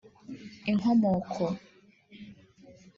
[0.71, 1.47] inkomoko